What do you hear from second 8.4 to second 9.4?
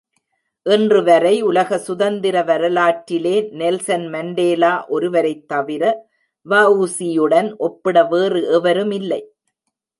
எவருமில்லை!